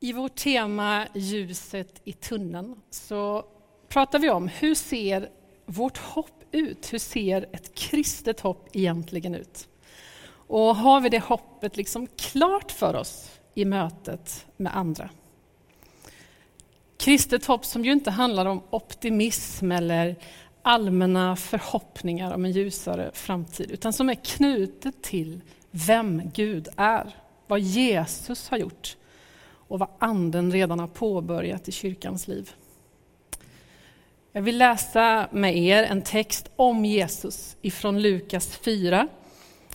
[0.00, 3.44] I vårt tema Ljuset i tunneln så
[3.88, 5.30] pratar vi om hur ser
[5.66, 6.92] vårt hopp ut?
[6.92, 9.68] Hur ser ett kristet hopp egentligen ut?
[10.28, 15.10] Och har vi det hoppet liksom klart för oss i mötet med andra?
[16.96, 20.16] Kristet hopp som ju inte handlar om optimism eller
[20.62, 25.40] allmänna förhoppningar om en ljusare framtid, utan som är knutet till
[25.70, 27.16] vem Gud är,
[27.46, 28.96] vad Jesus har gjort
[29.68, 32.50] och vad Anden redan har påbörjat i kyrkans liv.
[34.32, 39.08] Jag vill läsa med er en text om Jesus ifrån Lukas 4,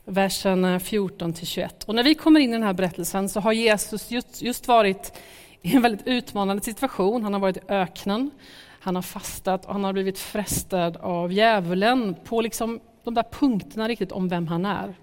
[0.06, 1.84] verserna 14 21.
[1.84, 5.14] Och när vi kommer in i den här berättelsen så har Jesus just, just varit
[5.62, 7.24] i en väldigt utmanande situation.
[7.24, 8.32] Han har varit i öknen,
[8.80, 13.88] han har fastat och han har blivit frestad av djävulen på liksom de där punkterna
[13.88, 14.96] riktigt om vem han är.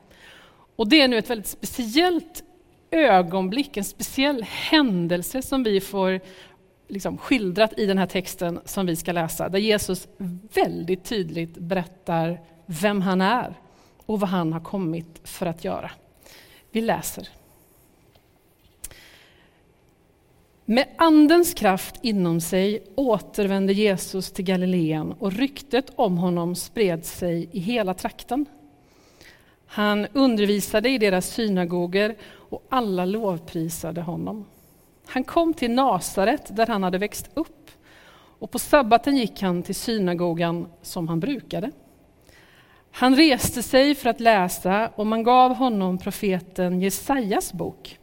[0.76, 2.44] Och det är nu ett väldigt speciellt
[2.90, 6.20] ögonblick, en speciell händelse som vi får
[6.88, 10.08] liksom skildrat i den här texten som vi ska läsa, där Jesus
[10.54, 13.54] väldigt tydligt berättar vem han är
[14.06, 15.90] och vad han har kommit för att göra.
[16.70, 17.28] Vi läser.
[20.64, 27.48] Med Andens kraft inom sig återvände Jesus till Galileen och ryktet om honom spred sig
[27.52, 28.46] i hela trakten.
[29.68, 34.46] Han undervisade i deras synagoger och alla lovprisade honom.
[35.06, 37.70] Han kom till Nasaret där han hade växt upp
[38.38, 41.70] och på sabbaten gick han till synagogan som han brukade.
[42.90, 47.98] Han reste sig för att läsa och man gav honom profeten Jesajas bok.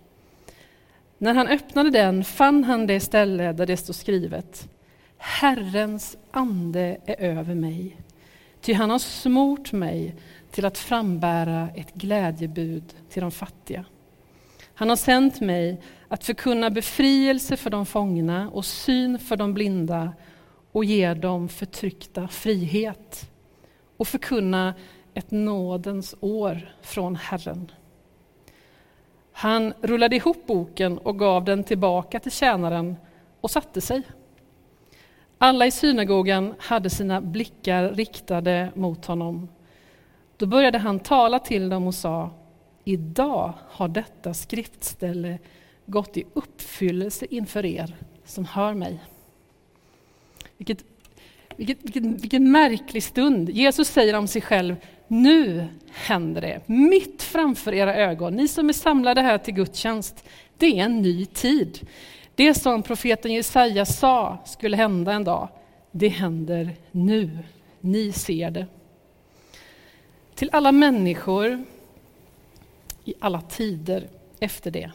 [1.17, 4.69] När han öppnade den fann han det ställe där det stod skrivet
[5.17, 7.97] Herrens ande är över mig,
[8.61, 10.15] ty han har smort mig
[10.55, 13.85] till att frambära ett glädjebud till de fattiga.
[14.73, 20.13] Han har sänt mig att förkunna befrielse för de fångna och syn för de blinda
[20.71, 23.31] och ge dem förtryckta frihet
[23.97, 24.73] och förkunna
[25.13, 27.71] ett nådens år från Herren.
[29.31, 32.95] Han rullade ihop boken och gav den tillbaka till tjänaren
[33.41, 34.01] och satte sig.
[35.37, 39.47] Alla i synagogan hade sina blickar riktade mot honom.
[40.37, 42.31] Då började han tala till dem och sa
[42.87, 45.39] Idag har detta skriftställe
[45.85, 48.99] gått i uppfyllelse inför er som hör mig.
[50.57, 50.85] Vilket,
[51.55, 53.49] vilket, vilken, vilken märklig stund.
[53.49, 54.75] Jesus säger om sig själv,
[55.07, 58.35] nu händer det, mitt framför era ögon.
[58.35, 60.25] Ni som är samlade här till gudstjänst,
[60.57, 61.87] det är en ny tid.
[62.35, 65.49] Det som profeten Jesaja sa skulle hända en dag,
[65.91, 67.39] det händer nu.
[67.79, 68.65] Ni ser det.
[70.35, 71.63] Till alla människor
[73.03, 74.07] i alla tider
[74.39, 74.91] efter det,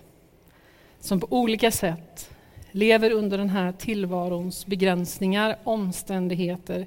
[1.00, 2.30] som på olika sätt
[2.70, 6.86] lever under den här tillvarons begränsningar, omständigheter,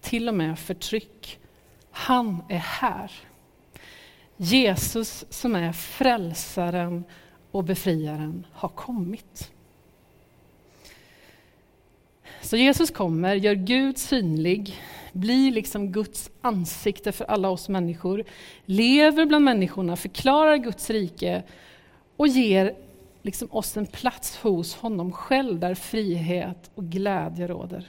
[0.00, 1.38] till och med förtryck.
[1.90, 3.12] Han är här.
[4.36, 7.04] Jesus som är frälsaren
[7.50, 9.52] och befriaren har kommit.
[12.40, 14.80] Så Jesus kommer, gör Gud synlig,
[15.16, 18.24] blir liksom Guds ansikte för alla oss människor,
[18.64, 21.42] lever bland människorna, förklarar Guds rike
[22.16, 22.74] och ger
[23.22, 27.86] liksom oss en plats hos honom själv där frihet och glädje råder.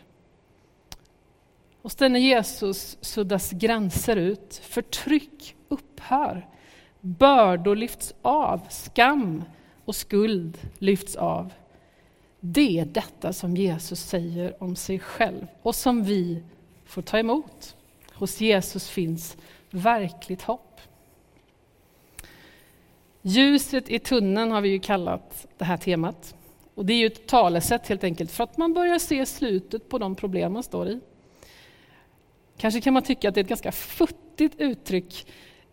[1.81, 6.47] Hos denne Jesus suddas gränser ut, förtryck upphör,
[7.01, 9.44] bördor lyfts av, skam
[9.85, 11.53] och skuld lyfts av.
[12.39, 16.44] Det är detta som Jesus säger om sig själv och som vi
[16.87, 17.75] får ta emot.
[18.13, 19.37] Hos Jesus finns
[19.69, 20.81] verkligt hopp.
[23.21, 26.35] Ljuset i tunneln har vi ju kallat det här temat.
[26.75, 29.97] Och det är ju ett talesätt helt enkelt för att man börjar se slutet på
[29.97, 30.99] de problem man står i.
[32.57, 35.27] Kanske kan man tycka att det är ett ganska futtigt uttryck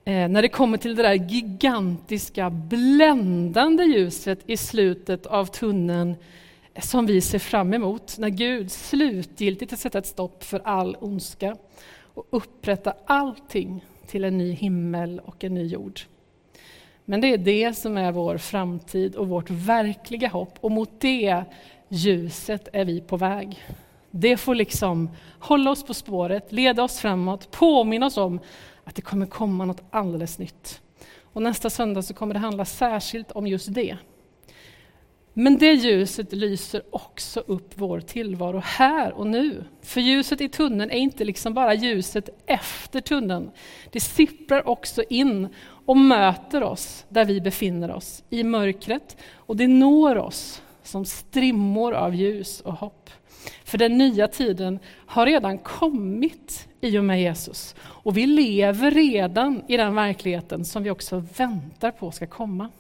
[0.04, 6.16] eh, när det kommer till det där gigantiska, bländande ljuset i slutet av tunneln
[6.82, 11.56] som vi ser fram emot när Gud slutgiltigt har sätta ett stopp för all ondska
[12.14, 16.00] och upprätta allting till en ny himmel och en ny jord.
[17.04, 21.44] Men det är det som är vår framtid och vårt verkliga hopp och mot det
[21.88, 23.64] ljuset är vi på väg.
[24.10, 28.40] Det får liksom hålla oss på spåret, leda oss framåt, påminna oss om
[28.84, 30.80] att det kommer komma något alldeles nytt.
[31.20, 33.96] Och nästa söndag så kommer det handla särskilt om just det.
[35.36, 39.64] Men det ljuset lyser också upp vår tillvaro här och nu.
[39.82, 43.50] För ljuset i tunneln är inte liksom bara ljuset efter tunneln.
[43.92, 45.48] Det sipprar också in
[45.86, 49.16] och möter oss där vi befinner oss, i mörkret.
[49.34, 53.10] Och det når oss som strimmor av ljus och hopp.
[53.64, 57.74] För den nya tiden har redan kommit i och med Jesus.
[57.80, 62.70] Och vi lever redan i den verkligheten som vi också väntar på ska komma.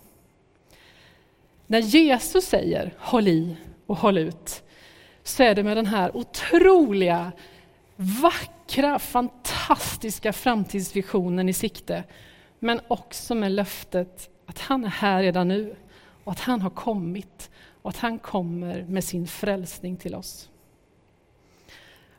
[1.74, 3.56] När Jesus säger håll i
[3.86, 4.62] och håll ut,
[5.22, 7.32] så är det med den här otroliga,
[7.96, 12.04] vackra, fantastiska framtidsvisionen i sikte.
[12.58, 15.76] Men också med löftet att han är här redan nu
[16.24, 17.50] och att han har kommit
[17.82, 20.50] och att han kommer med sin frälsning till oss.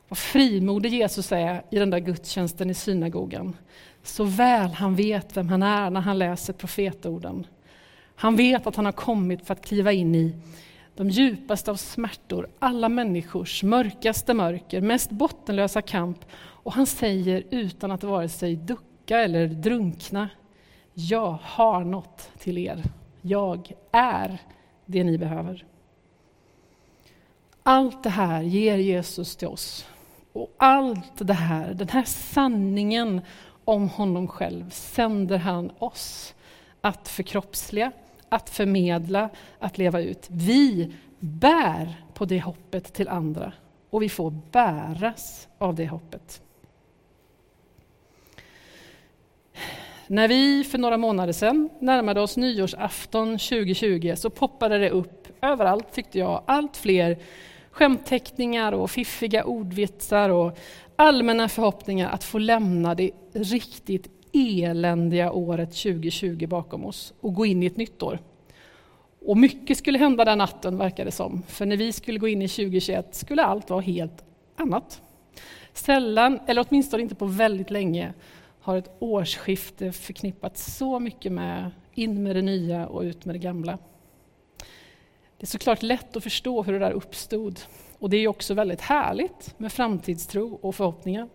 [0.08, 3.56] Vad frimodig Jesus är i den där gudstjänsten i synagogan.
[4.02, 7.46] Så väl han vet vem han är när han läser profetorden.
[8.16, 10.34] Han vet att han har kommit för att kliva in i
[10.94, 16.24] de djupaste av smärtor, alla människors mörkaste mörker, mest bottenlösa kamp.
[16.36, 20.28] Och han säger utan att vare sig ducka eller drunkna,
[20.94, 22.82] jag har något till er.
[23.22, 24.38] Jag är
[24.86, 25.64] det ni behöver.
[27.62, 29.86] Allt det här ger Jesus till oss.
[30.32, 33.20] Och allt det här, den här sanningen
[33.64, 36.34] om honom själv sänder han oss
[36.80, 37.92] att förkroppsliga,
[38.28, 40.26] att förmedla, att leva ut.
[40.30, 43.52] Vi bär på det hoppet till andra
[43.90, 46.42] och vi får bäras av det hoppet.
[50.06, 55.92] När vi för några månader sedan närmade oss nyårsafton 2020 så poppade det upp överallt,
[55.92, 57.18] tyckte jag, allt fler
[57.70, 60.58] skämtteckningar och fiffiga ordvitsar och
[60.96, 67.62] allmänna förhoppningar att få lämna det riktigt eländiga året 2020 bakom oss och gå in
[67.62, 68.18] i ett nytt år.
[69.26, 71.42] Och mycket skulle hända den natten, verkar det som.
[71.46, 74.24] För när vi skulle gå in i 2021 skulle allt vara helt
[74.56, 75.02] annat.
[75.72, 78.14] Sällan, eller åtminstone inte på väldigt länge,
[78.60, 83.38] har ett årsskifte förknippats så mycket med in med det nya och ut med det
[83.38, 83.78] gamla.
[85.38, 87.60] Det är såklart lätt att förstå hur det där uppstod.
[87.98, 91.28] Och det är också väldigt härligt med framtidstro och förhoppningar.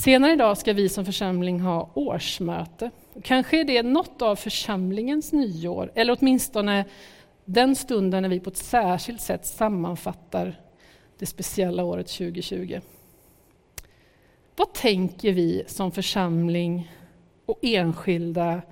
[0.00, 2.90] Senare idag ska vi som församling ha årsmöte.
[3.22, 6.84] Kanske är det något av församlingens nyår, eller åtminstone
[7.44, 10.60] den stunden när vi på ett särskilt sätt sammanfattar
[11.18, 12.80] det speciella året 2020.
[14.56, 16.92] Vad tänker vi som församling
[17.46, 18.62] och enskilda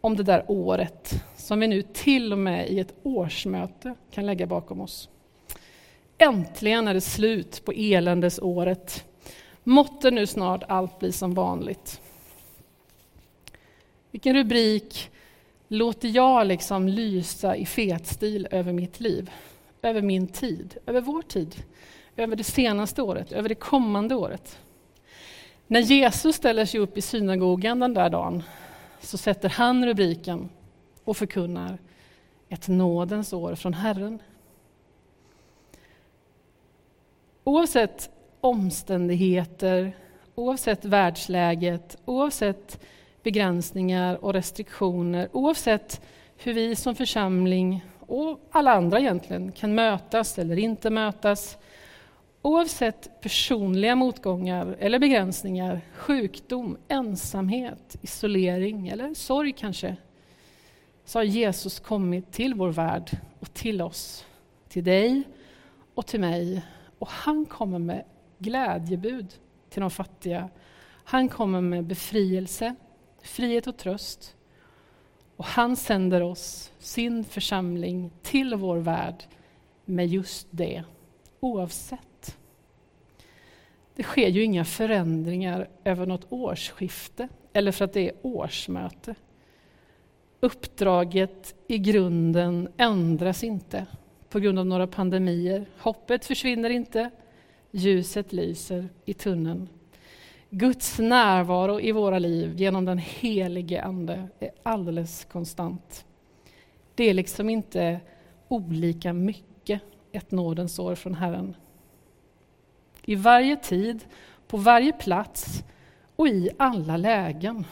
[0.00, 4.46] om det där året som vi nu till och med i ett årsmöte kan lägga
[4.46, 5.08] bakom oss?
[6.18, 9.04] Äntligen är det slut på eländesåret.
[9.64, 12.00] Måtte nu snart allt bli som vanligt.
[14.10, 15.10] Vilken rubrik
[15.68, 19.30] låter jag liksom lysa i fetstil över mitt liv,
[19.82, 21.62] över min tid, över vår tid,
[22.16, 24.58] över det senaste året, över det kommande året?
[25.66, 28.42] När Jesus ställer sig upp i synagogan den där dagen
[29.00, 30.48] så sätter han rubriken
[31.04, 31.78] och förkunnar
[32.48, 34.22] ett nådens år från Herren.
[37.44, 38.10] Oavsett
[38.42, 39.96] omständigheter,
[40.34, 42.80] oavsett världsläget, oavsett
[43.22, 46.00] begränsningar och restriktioner, oavsett
[46.36, 51.58] hur vi som församling och alla andra egentligen kan mötas eller inte mötas,
[52.44, 59.96] Oavsett personliga motgångar eller begränsningar, sjukdom, ensamhet, isolering eller sorg kanske,
[61.04, 63.10] så har Jesus kommit till vår värld
[63.40, 64.26] och till oss,
[64.68, 65.22] till dig
[65.94, 66.62] och till mig.
[66.98, 68.04] Och han kommer med
[68.42, 69.34] glädjebud
[69.68, 70.48] till de fattiga.
[71.04, 72.74] Han kommer med befrielse,
[73.22, 74.36] frihet och tröst.
[75.36, 79.24] Och han sänder oss, sin församling, till vår värld
[79.84, 80.84] med just det,
[81.40, 82.36] oavsett
[83.94, 89.14] det sker ju inga förändringar över något årsskifte eller för att det är årsmöte.
[90.40, 93.86] Uppdraget i grunden ändras inte
[94.28, 95.66] på grund av några pandemier.
[95.78, 97.10] Hoppet försvinner inte,
[97.72, 99.68] ljuset lyser i tunneln.
[100.50, 106.04] Guds närvaro i våra liv genom den helige Ande är alldeles konstant.
[106.94, 108.00] Det är liksom inte
[108.48, 109.80] olika mycket
[110.12, 111.56] ett nådens år från Herren.
[113.04, 114.04] I varje tid,
[114.46, 115.64] på varje plats
[116.16, 117.64] och i alla lägen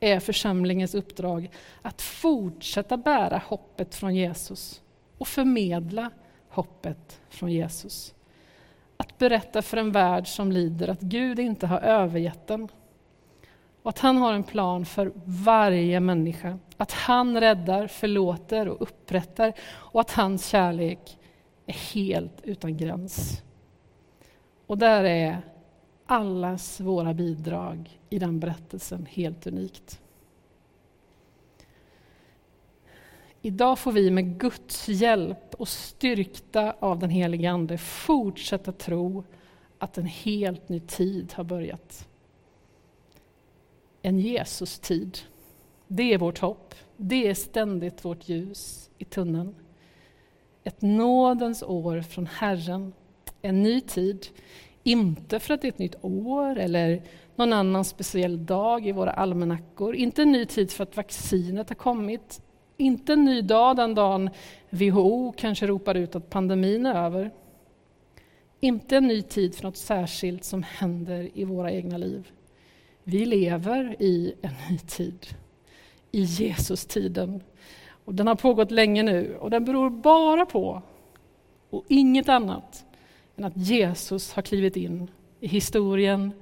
[0.00, 1.50] är församlingens uppdrag
[1.82, 4.82] att fortsätta bära hoppet från Jesus
[5.18, 6.10] och förmedla
[6.48, 8.14] hoppet från Jesus.
[8.96, 12.68] Att berätta för en värld som lider att Gud inte har övergett den
[13.82, 16.58] och att han har en plan för varje människa.
[16.76, 21.18] Att han räddar, förlåter och upprättar och att hans kärlek
[21.66, 23.42] är helt utan gräns.
[24.66, 25.42] Och där är
[26.06, 30.00] allas våra bidrag i den berättelsen helt unikt.
[33.46, 39.24] Idag får vi med Guds hjälp och styrkta av den helige Ande fortsätta tro
[39.78, 42.08] att en helt ny tid har börjat.
[44.02, 45.18] En Jesus-tid.
[45.88, 46.74] Det är vårt hopp.
[46.96, 49.54] Det är ständigt vårt ljus i tunneln.
[50.62, 52.92] Ett nådens år från Herren.
[53.42, 54.26] En ny tid.
[54.82, 57.02] Inte för att det är ett nytt år eller
[57.36, 59.94] någon annan speciell dag i våra almanackor.
[59.94, 62.40] Inte en ny tid för att vaccinet har kommit.
[62.76, 64.30] Inte en ny dag den dagen
[64.70, 67.30] WHO kanske ropar ut att pandemin är över.
[68.60, 72.30] Inte en ny tid för något särskilt som händer i våra egna liv.
[73.04, 75.26] Vi lever i en ny tid,
[76.10, 77.42] i Jesus-tiden.
[78.04, 80.82] Och den har pågått länge nu och den beror bara på,
[81.70, 82.84] och inget annat,
[83.36, 86.32] än att Jesus har klivit in i historien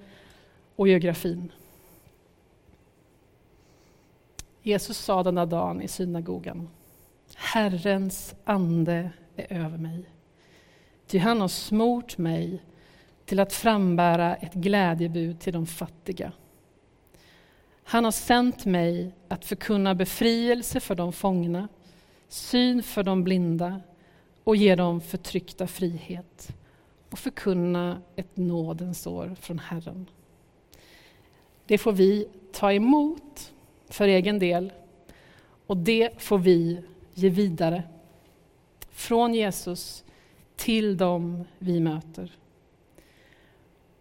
[0.77, 1.53] och geografin.
[4.63, 6.69] Jesus sa den där dagen i synagogan,
[7.35, 10.05] Herrens ande är över mig.
[11.07, 12.63] Ty han har smort mig
[13.25, 16.33] till att frambära ett glädjebud till de fattiga.
[17.85, 21.69] Han har sänt mig att förkunna befrielse för de fångna,
[22.29, 23.81] syn för de blinda
[24.45, 26.55] och ge dem förtryckta frihet
[27.11, 30.07] och förkunna ett nådens år från Herren.
[31.67, 33.53] Det får vi ta emot
[33.93, 34.73] för egen del
[35.67, 36.83] och det får vi
[37.15, 37.83] ge vidare
[38.91, 40.05] från Jesus
[40.57, 42.33] till dem vi möter.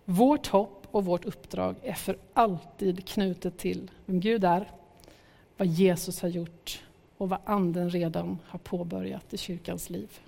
[0.06, 4.72] Vårt hopp och vårt uppdrag är för alltid knutet till vem Gud är,
[5.58, 6.84] vad Jesus har gjort
[7.18, 10.20] och vad Anden redan har påbörjat i kyrkans liv.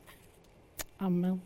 [0.97, 1.41] Amen.